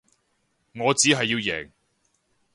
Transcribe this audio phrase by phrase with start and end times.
[0.73, 1.69] 我只係要贏